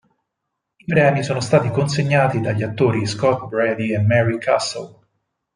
I 0.79 0.83
premi 0.83 1.21
sono 1.23 1.41
stati 1.41 1.69
consegnati 1.69 2.41
dagli 2.41 2.63
attori 2.63 3.05
Scott 3.05 3.47
Brady 3.49 3.93
e 3.93 3.99
Mary 3.99 4.39
Castle. 4.39 4.97